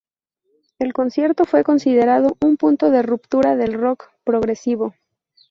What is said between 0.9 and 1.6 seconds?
concierto